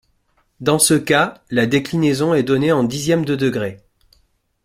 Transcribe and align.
Dans 0.61 0.79
ce 0.79 0.95
cas, 0.95 1.43
la 1.51 1.67
déclinaison 1.67 2.33
est 2.33 2.41
donnée 2.41 2.71
en 2.71 2.83
dixièmes 2.83 3.23
de 3.23 3.35
degrés. 3.35 3.81